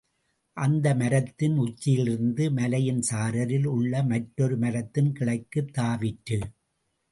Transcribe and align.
அந்த 0.57 0.95
மரத்தின் 0.95 1.57
உச்சியிலிருந்து 1.57 2.51
மலையின் 2.51 3.03
சாரலில் 3.11 3.65
உள்ள 3.65 4.03
மற்றொரு 4.03 4.57
மரத்தின் 4.57 5.13
கிளைக்குத் 5.13 5.73
தாவிற்று. 5.77 6.39